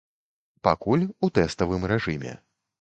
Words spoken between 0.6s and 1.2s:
Пакуль